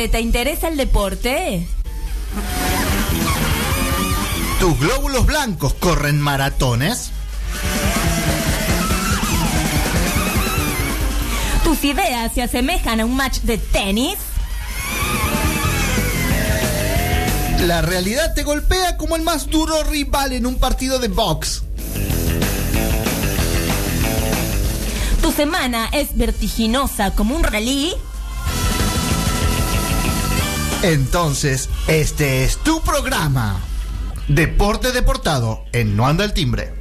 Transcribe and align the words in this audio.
deporte? 0.00 0.08
¿Te 0.08 0.20
interesa 0.20 0.68
el 0.68 0.76
deporte? 0.76 1.66
¿Tus 4.58 4.78
glóbulos 4.78 5.26
blancos 5.26 5.74
corren 5.74 6.20
maratones? 6.20 7.10
¿Tus 11.64 11.84
ideas 11.84 12.32
se 12.34 12.42
asemejan 12.42 13.00
a 13.00 13.04
un 13.04 13.16
match 13.16 13.40
de 13.40 13.58
tenis? 13.58 14.16
La 17.60 17.82
realidad 17.82 18.34
te 18.34 18.42
golpea 18.42 18.96
como 18.96 19.16
el 19.16 19.22
más 19.22 19.48
duro 19.48 19.82
rival 19.84 20.32
en 20.32 20.46
un 20.46 20.56
partido 20.56 20.98
de 20.98 21.08
box. 21.08 21.62
¿Tu 25.20 25.30
semana 25.32 25.88
es 25.92 26.16
vertiginosa 26.16 27.14
como 27.14 27.36
un 27.36 27.42
rally? 27.42 27.94
Entonces, 30.82 31.68
este 31.88 32.42
es 32.44 32.56
tu 32.56 32.80
programa. 32.80 33.60
Deporte 34.28 34.92
Deportado 34.92 35.64
en 35.72 35.94
No 35.94 36.06
Anda 36.06 36.24
el 36.24 36.32
Timbre. 36.32 36.79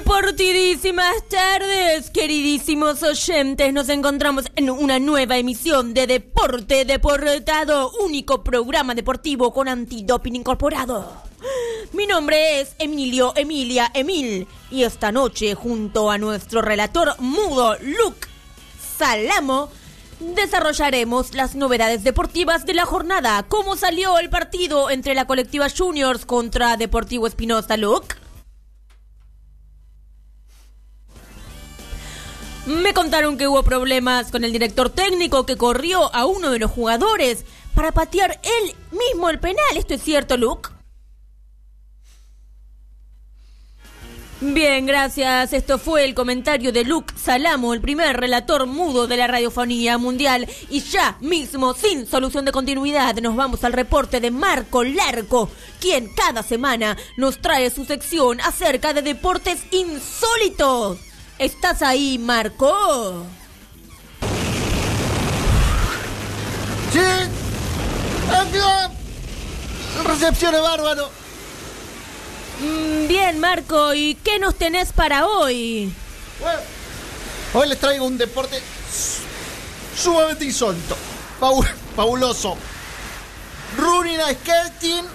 Deportidísimas 0.00 1.28
tardes, 1.28 2.08
queridísimos 2.08 3.02
oyentes. 3.02 3.70
Nos 3.74 3.90
encontramos 3.90 4.46
en 4.56 4.70
una 4.70 4.98
nueva 4.98 5.36
emisión 5.36 5.92
de 5.92 6.06
Deporte 6.06 6.86
Deportado, 6.86 7.92
único 8.00 8.42
programa 8.42 8.94
deportivo 8.94 9.52
con 9.52 9.68
antidoping 9.68 10.36
incorporado. 10.36 11.12
Mi 11.92 12.06
nombre 12.06 12.62
es 12.62 12.74
Emilio 12.78 13.34
Emilia 13.36 13.90
Emil 13.92 14.48
y 14.70 14.84
esta 14.84 15.12
noche, 15.12 15.54
junto 15.54 16.10
a 16.10 16.16
nuestro 16.16 16.62
relator 16.62 17.14
mudo 17.20 17.76
Luke 17.82 18.26
Salamo, 18.96 19.68
desarrollaremos 20.18 21.34
las 21.34 21.54
novedades 21.54 22.04
deportivas 22.04 22.64
de 22.64 22.72
la 22.72 22.86
jornada. 22.86 23.42
¿Cómo 23.48 23.76
salió 23.76 24.18
el 24.18 24.30
partido 24.30 24.88
entre 24.88 25.14
la 25.14 25.26
colectiva 25.26 25.66
Juniors 25.68 26.24
contra 26.24 26.78
Deportivo 26.78 27.26
Espinosa, 27.26 27.76
Luke? 27.76 28.19
Me 32.70 32.94
contaron 32.94 33.36
que 33.36 33.48
hubo 33.48 33.64
problemas 33.64 34.30
con 34.30 34.44
el 34.44 34.52
director 34.52 34.90
técnico 34.90 35.44
que 35.44 35.56
corrió 35.56 36.14
a 36.14 36.24
uno 36.24 36.52
de 36.52 36.60
los 36.60 36.70
jugadores 36.70 37.44
para 37.74 37.90
patear 37.90 38.40
él 38.44 38.74
mismo 38.92 39.28
el 39.28 39.40
penal. 39.40 39.76
¿Esto 39.76 39.94
es 39.94 40.02
cierto, 40.02 40.36
Luke? 40.36 40.70
Bien, 44.40 44.86
gracias. 44.86 45.52
Esto 45.52 45.78
fue 45.78 46.04
el 46.04 46.14
comentario 46.14 46.70
de 46.70 46.84
Luke 46.84 47.12
Salamo, 47.16 47.74
el 47.74 47.80
primer 47.80 48.16
relator 48.16 48.66
mudo 48.66 49.08
de 49.08 49.16
la 49.16 49.26
radiofonía 49.26 49.98
mundial. 49.98 50.48
Y 50.68 50.80
ya 50.82 51.18
mismo, 51.20 51.74
sin 51.74 52.06
solución 52.06 52.44
de 52.44 52.52
continuidad, 52.52 53.16
nos 53.16 53.34
vamos 53.34 53.64
al 53.64 53.72
reporte 53.72 54.20
de 54.20 54.30
Marco 54.30 54.84
Larco, 54.84 55.50
quien 55.80 56.08
cada 56.14 56.44
semana 56.44 56.96
nos 57.16 57.38
trae 57.40 57.68
su 57.68 57.84
sección 57.84 58.40
acerca 58.40 58.92
de 58.94 59.02
deportes 59.02 59.64
insólitos. 59.72 61.09
¿Estás 61.40 61.80
ahí, 61.80 62.18
Marco? 62.18 63.24
¡Sí! 66.92 67.00
Recepción 70.04 70.52
bárbaro. 70.62 71.08
Mm, 72.60 73.06
bien, 73.08 73.40
Marco, 73.40 73.94
¿y 73.94 74.16
qué 74.16 74.38
nos 74.38 74.54
tenés 74.56 74.92
para 74.92 75.26
hoy? 75.26 75.90
Bueno, 76.40 76.60
hoy 77.54 77.68
les 77.70 77.78
traigo 77.78 78.04
un 78.04 78.18
deporte 78.18 78.60
sumamente 79.96 80.44
insólito. 80.44 80.94
Fabu- 81.40 81.66
fabuloso. 81.96 82.54
Running 83.78 84.20
a 84.20 84.28
skating, 84.34 85.06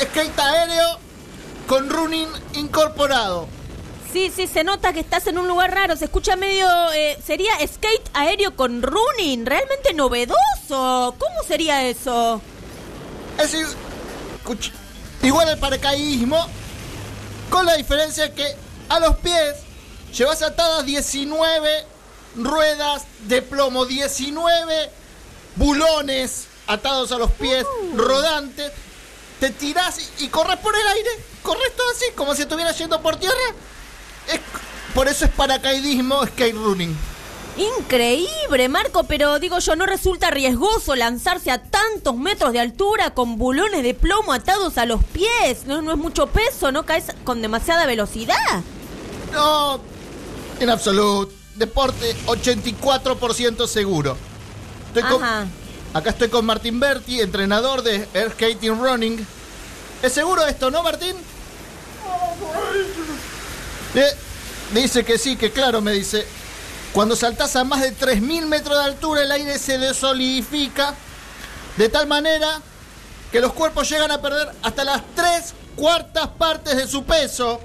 skate 0.00 0.38
aéreo 0.38 0.98
con 1.66 1.90
running 1.90 2.28
incorporado. 2.54 3.46
Sí, 4.16 4.32
sí, 4.34 4.46
se 4.46 4.64
nota 4.64 4.94
que 4.94 5.00
estás 5.00 5.26
en 5.26 5.36
un 5.36 5.46
lugar 5.46 5.74
raro, 5.74 5.94
se 5.94 6.06
escucha 6.06 6.36
medio... 6.36 6.66
eh, 6.94 7.18
sería 7.22 7.52
skate 7.68 8.08
aéreo 8.14 8.56
con 8.56 8.80
running, 8.80 9.44
realmente 9.44 9.92
novedoso. 9.92 11.14
¿Cómo 11.18 11.42
sería 11.46 11.86
eso? 11.86 12.40
Es 13.38 13.54
igual 15.22 15.50
el 15.50 15.58
paracaidismo, 15.58 16.46
con 17.50 17.66
la 17.66 17.76
diferencia 17.76 18.34
que 18.34 18.56
a 18.88 19.00
los 19.00 19.16
pies 19.16 19.56
llevas 20.16 20.40
atadas 20.40 20.86
19 20.86 21.84
ruedas 22.36 23.04
de 23.24 23.42
plomo, 23.42 23.84
19 23.84 24.90
bulones 25.56 26.46
atados 26.66 27.12
a 27.12 27.18
los 27.18 27.32
pies, 27.32 27.66
rodantes. 27.94 28.72
Te 29.40 29.50
tirás 29.50 29.98
y, 29.98 30.24
y 30.24 30.28
corres 30.28 30.56
por 30.60 30.74
el 30.74 30.86
aire, 30.86 31.10
corres 31.42 31.76
todo 31.76 31.90
así, 31.90 32.06
como 32.14 32.34
si 32.34 32.40
estuvieras 32.40 32.78
yendo 32.78 33.02
por 33.02 33.16
tierra. 33.16 33.34
Es- 34.32 34.40
por 34.94 35.08
eso 35.08 35.24
es 35.26 35.30
paracaidismo, 35.30 36.24
skate 36.26 36.54
running. 36.54 36.96
Increíble, 37.78 38.68
Marco, 38.68 39.04
pero 39.04 39.38
digo 39.38 39.58
yo, 39.58 39.76
¿no 39.76 39.86
resulta 39.86 40.30
riesgoso 40.30 40.94
lanzarse 40.94 41.50
a 41.50 41.62
tantos 41.62 42.14
metros 42.16 42.52
de 42.52 42.60
altura 42.60 43.14
con 43.14 43.38
bulones 43.38 43.82
de 43.82 43.94
plomo 43.94 44.32
atados 44.34 44.76
a 44.78 44.84
los 44.84 45.02
pies? 45.04 45.64
No, 45.66 45.80
no 45.82 45.92
es 45.92 45.98
mucho 45.98 46.26
peso, 46.26 46.70
¿no 46.72 46.84
caes 46.84 47.06
con 47.24 47.40
demasiada 47.42 47.86
velocidad? 47.86 48.36
No, 49.32 49.80
en 50.60 50.70
absoluto. 50.70 51.32
Deporte 51.54 52.14
84% 52.26 53.66
seguro. 53.66 54.16
Estoy 54.88 55.02
con- 55.04 55.22
acá 55.94 56.10
estoy 56.10 56.28
con 56.28 56.44
Martín 56.44 56.78
Berti, 56.78 57.20
entrenador 57.22 57.82
de 57.82 58.06
Air 58.12 58.32
Skating 58.32 58.78
Running. 58.78 59.26
¿Es 60.02 60.12
seguro 60.12 60.46
esto, 60.46 60.70
no, 60.70 60.82
Martín? 60.82 61.16
Eh, 63.96 64.14
dice 64.72 65.04
que 65.04 65.18
sí, 65.18 65.36
que 65.36 65.50
claro, 65.52 65.80
me 65.80 65.92
dice. 65.92 66.26
Cuando 66.92 67.14
saltás 67.16 67.56
a 67.56 67.64
más 67.64 67.80
de 67.82 67.92
3.000 67.92 68.46
metros 68.46 68.78
de 68.78 68.84
altura, 68.84 69.22
el 69.22 69.32
aire 69.32 69.58
se 69.58 69.76
desolidifica 69.78 70.94
de 71.76 71.88
tal 71.90 72.06
manera 72.06 72.60
que 73.30 73.40
los 73.40 73.52
cuerpos 73.52 73.88
llegan 73.90 74.10
a 74.10 74.22
perder 74.22 74.48
hasta 74.62 74.84
las 74.84 75.02
tres 75.14 75.52
cuartas 75.74 76.28
partes 76.28 76.76
de 76.76 76.86
su 76.86 77.04
peso. 77.04 77.60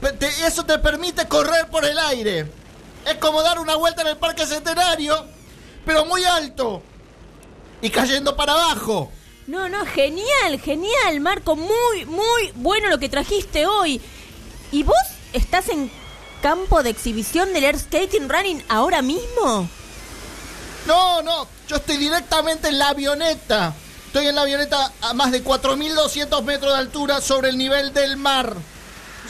Pe- 0.00 0.12
te- 0.12 0.46
eso 0.46 0.64
te 0.64 0.78
permite 0.78 1.26
correr 1.26 1.66
por 1.68 1.84
el 1.84 1.98
aire. 1.98 2.46
Es 3.06 3.14
como 3.16 3.42
dar 3.42 3.58
una 3.58 3.74
vuelta 3.76 4.02
en 4.02 4.08
el 4.08 4.16
Parque 4.18 4.46
Centenario, 4.46 5.24
pero 5.84 6.04
muy 6.04 6.22
alto 6.24 6.82
y 7.80 7.90
cayendo 7.90 8.36
para 8.36 8.52
abajo. 8.52 9.10
No, 9.48 9.68
no, 9.68 9.84
genial, 9.86 10.60
genial, 10.60 11.20
Marco, 11.20 11.56
muy, 11.56 12.04
muy 12.04 12.52
bueno 12.56 12.88
lo 12.88 12.98
que 12.98 13.08
trajiste 13.08 13.66
hoy. 13.66 14.00
¿Y 14.76 14.82
vos 14.82 14.94
estás 15.32 15.70
en 15.70 15.90
campo 16.42 16.82
de 16.82 16.90
exhibición 16.90 17.50
del 17.54 17.64
Air 17.64 17.78
Skating 17.78 18.28
Running 18.28 18.62
ahora 18.68 19.00
mismo? 19.00 19.66
No, 20.86 21.22
no, 21.22 21.48
yo 21.66 21.76
estoy 21.76 21.96
directamente 21.96 22.68
en 22.68 22.78
la 22.78 22.90
avioneta. 22.90 23.72
Estoy 24.08 24.26
en 24.26 24.34
la 24.34 24.42
avioneta 24.42 24.92
a 25.00 25.14
más 25.14 25.32
de 25.32 25.42
4.200 25.42 26.42
metros 26.42 26.74
de 26.74 26.78
altura 26.78 27.22
sobre 27.22 27.48
el 27.48 27.56
nivel 27.56 27.94
del 27.94 28.18
mar. 28.18 28.54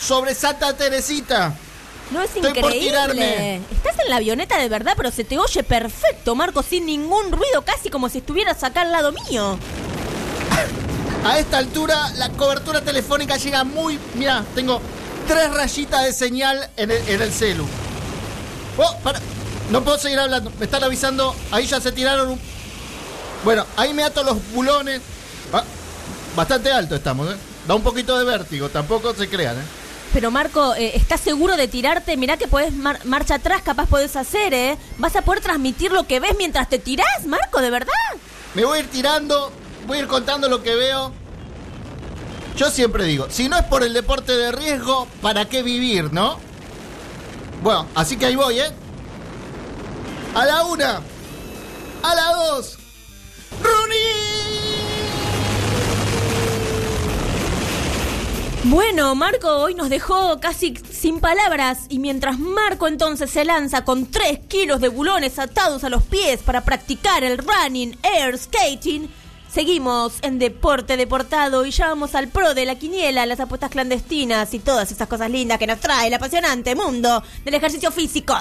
Sobre 0.00 0.34
Santa 0.34 0.74
Teresita. 0.78 1.54
No 2.10 2.22
es 2.22 2.34
Estoy 2.34 2.54
por 2.54 2.72
increíble. 2.72 2.88
tirarme. 2.88 3.56
Estás 3.70 3.98
en 3.98 4.08
la 4.08 4.16
avioneta 4.16 4.56
de 4.56 4.70
verdad, 4.70 4.94
pero 4.96 5.10
se 5.10 5.24
te 5.24 5.36
oye 5.36 5.62
perfecto, 5.62 6.34
Marco, 6.34 6.62
sin 6.62 6.86
ningún 6.86 7.30
ruido, 7.30 7.60
casi 7.66 7.90
como 7.90 8.08
si 8.08 8.18
estuvieras 8.18 8.64
acá 8.64 8.80
al 8.80 8.92
lado 8.92 9.12
mío. 9.12 9.58
A 11.26 11.38
esta 11.38 11.58
altura 11.58 12.10
la 12.16 12.30
cobertura 12.30 12.80
telefónica 12.80 13.36
llega 13.36 13.64
muy... 13.64 13.98
Mira, 14.14 14.42
tengo 14.54 14.80
tres 15.26 15.52
rayitas 15.52 16.04
de 16.04 16.12
señal 16.12 16.70
en 16.76 16.90
el, 16.90 17.08
en 17.08 17.22
el 17.22 17.32
celu. 17.32 17.66
Oh, 18.78 18.96
para. 19.02 19.20
No 19.70 19.82
puedo 19.82 19.98
seguir 19.98 20.18
hablando. 20.18 20.52
Me 20.58 20.66
están 20.66 20.84
avisando. 20.84 21.34
Ahí 21.50 21.66
ya 21.66 21.80
se 21.80 21.90
tiraron 21.92 22.30
un... 22.30 22.40
Bueno, 23.44 23.64
ahí 23.76 23.94
me 23.94 24.02
ato 24.02 24.22
los 24.22 24.36
bulones. 24.52 25.00
Ah, 25.52 25.64
bastante 26.36 26.70
alto 26.70 26.94
estamos, 26.94 27.32
¿eh? 27.32 27.36
Da 27.66 27.74
un 27.74 27.82
poquito 27.82 28.18
de 28.18 28.24
vértigo. 28.24 28.68
Tampoco 28.68 29.14
se 29.14 29.28
crean, 29.28 29.56
¿eh? 29.56 29.64
Pero 30.12 30.30
Marco, 30.30 30.74
eh, 30.74 30.92
¿estás 30.94 31.20
seguro 31.20 31.56
de 31.56 31.66
tirarte? 31.66 32.16
Mirá 32.16 32.36
que 32.36 32.46
podés 32.46 32.72
mar- 32.72 33.00
marcha 33.04 33.36
atrás, 33.36 33.62
capaz 33.62 33.86
podés 33.86 34.14
hacer, 34.16 34.54
¿eh? 34.54 34.76
¿Vas 34.98 35.16
a 35.16 35.22
poder 35.22 35.40
transmitir 35.42 35.90
lo 35.92 36.06
que 36.06 36.20
ves 36.20 36.36
mientras 36.38 36.68
te 36.68 36.78
tirás, 36.78 37.26
Marco, 37.26 37.60
de 37.60 37.70
verdad? 37.70 37.92
Me 38.54 38.64
voy 38.64 38.78
a 38.78 38.80
ir 38.82 38.90
tirando. 38.90 39.50
Voy 39.86 39.98
a 39.98 40.00
ir 40.02 40.06
contando 40.06 40.48
lo 40.48 40.62
que 40.62 40.74
veo. 40.74 41.12
Yo 42.56 42.70
siempre 42.70 43.04
digo, 43.04 43.26
si 43.30 43.48
no 43.48 43.56
es 43.56 43.64
por 43.64 43.82
el 43.82 43.92
deporte 43.92 44.32
de 44.32 44.52
riesgo, 44.52 45.08
¿para 45.20 45.48
qué 45.48 45.62
vivir, 45.62 46.12
no? 46.12 46.38
Bueno, 47.62 47.86
así 47.94 48.16
que 48.16 48.26
ahí 48.26 48.36
voy, 48.36 48.60
¿eh? 48.60 48.70
A 50.34 50.44
la 50.44 50.64
una, 50.64 51.00
a 52.02 52.14
la 52.14 52.32
dos, 52.34 52.78
Bueno, 58.66 59.14
Marco 59.14 59.48
hoy 59.58 59.74
nos 59.74 59.90
dejó 59.90 60.40
casi 60.40 60.74
sin 60.90 61.20
palabras 61.20 61.80
y 61.90 61.98
mientras 61.98 62.38
Marco 62.38 62.88
entonces 62.88 63.30
se 63.30 63.44
lanza 63.44 63.84
con 63.84 64.06
3 64.10 64.40
kilos 64.48 64.80
de 64.80 64.88
bulones 64.88 65.38
atados 65.38 65.84
a 65.84 65.90
los 65.90 66.02
pies 66.02 66.40
para 66.42 66.64
practicar 66.64 67.24
el 67.24 67.36
running 67.36 67.94
air 68.02 68.38
skating, 68.38 69.10
seguimos 69.54 70.14
en 70.22 70.40
Deporte 70.40 70.96
Deportado 70.96 71.64
y 71.64 71.70
ya 71.70 71.86
vamos 71.86 72.16
al 72.16 72.26
pro 72.26 72.54
de 72.54 72.66
la 72.66 72.74
quiniela, 72.74 73.24
las 73.24 73.38
apuestas 73.38 73.70
clandestinas 73.70 74.52
y 74.52 74.58
todas 74.58 74.90
esas 74.90 75.06
cosas 75.06 75.30
lindas 75.30 75.60
que 75.60 75.68
nos 75.68 75.78
trae 75.78 76.08
el 76.08 76.14
apasionante 76.14 76.74
mundo 76.74 77.22
del 77.44 77.54
ejercicio 77.54 77.92
físico. 77.92 78.34